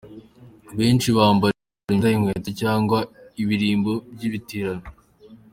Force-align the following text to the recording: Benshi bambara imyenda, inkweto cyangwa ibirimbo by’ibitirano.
Benshi 0.77 1.07
bambara 1.17 1.55
imyenda, 1.63 2.07
inkweto 2.15 2.49
cyangwa 2.61 2.99
ibirimbo 3.41 3.91
by’ibitirano. 4.13 4.85